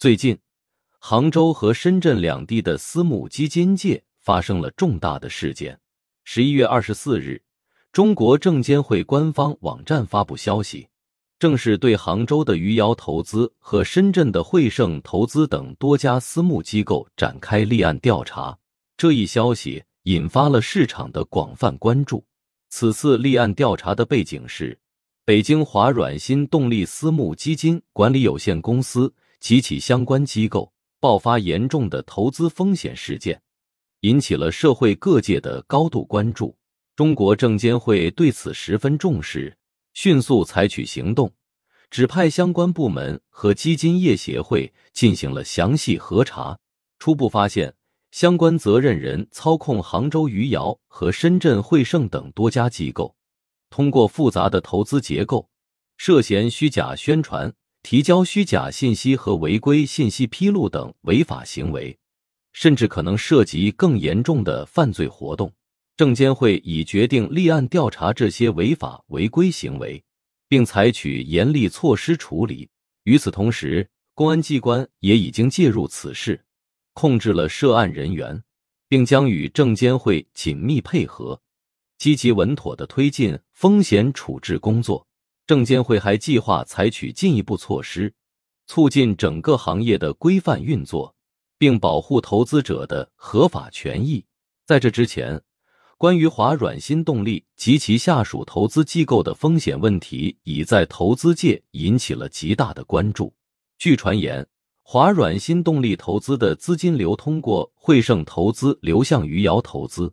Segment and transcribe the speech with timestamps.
[0.00, 0.38] 最近，
[1.00, 5.76] 杭州和深圳两地的私募基金界发生了重大的事件。
[6.22, 7.42] 十一月二十四日，
[7.90, 10.86] 中国证监会官方网站发布消息，
[11.40, 18.56] 正式对杭州的余姚投资和深圳的汇盛投资等多家私募机构展开立案调查。
[18.96, 22.24] 这一消息引发了市场的广泛关注。
[22.68, 24.78] 此次立案调查的背景是，
[25.24, 29.12] 北京华软新动力私募基金管理有限公司。
[29.40, 33.40] 及其相关机构爆发严重的投资风险事件，
[34.00, 36.56] 引起了社会各界的高度关注。
[36.96, 39.56] 中国证监会对此十分重视，
[39.94, 41.32] 迅速采取行动，
[41.90, 46.58] 指派相关部门和基金业协会进行了详细核查。
[46.98, 47.72] 初步发现，
[48.10, 53.14] 相关责任人操控杭州余姚和深圳汇盛等多家机构，
[53.70, 55.48] 通过复杂的投资结构，
[55.96, 57.54] 涉嫌虚假宣传。
[57.90, 61.98] 提交虚假信息和违规信息披露等违法行为，
[62.52, 65.50] 甚至可能涉及更严重的犯罪活动。
[65.96, 70.04] 证监会已决定立案调查这些违法违规行为，
[70.50, 72.68] 并采取严厉措施处理。
[73.04, 76.44] 与此同时，公安机关也已经介入此事，
[76.92, 78.42] 控制了涉案人员，
[78.86, 81.40] 并将与证监会紧密配合，
[81.96, 85.07] 积极稳妥的推进风险处置工作。
[85.48, 88.12] 证监会还计划采取进一步措施，
[88.66, 91.14] 促进整个行业的规范运作，
[91.56, 94.22] 并保护投资者的合法权益。
[94.66, 95.40] 在这之前，
[95.96, 103.32] 关于华软新动力及其下属投资机构的风险问题，已在投资界引起了极大的关注。
[103.78, 104.46] 据传言，
[104.82, 110.12] 华软新动力投资的资金流通过汇盛投资流向余姚投资，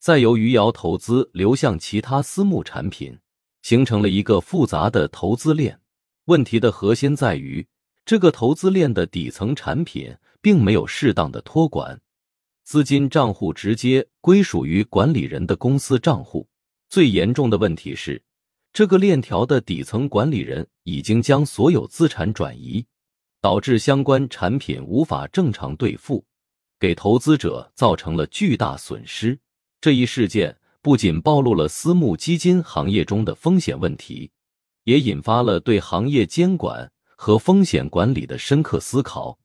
[0.00, 3.16] 再由余姚投资流向其他私募产品。
[3.64, 5.80] 形成了一个复杂的投资链。
[6.26, 7.66] 问题的核心在于，
[8.04, 11.98] 这个投资链的底层产品并没有适当的托管，
[12.62, 16.46] 资金账户直接归属于管理人的公司账户。
[16.90, 18.22] 最严重的问题是，
[18.70, 22.84] 这个链条的底层管理人已经将所有资产转移，
[23.40, 26.22] 导致相关产品无法正常兑付，
[26.78, 29.38] 给投资者造成了巨大损失。
[29.80, 30.54] 这一事件。
[30.84, 34.30] 不仅暴露了私募基金行业中的风险问题，
[34.84, 39.38] 也引发了对行业监管和风险管理的深刻思考。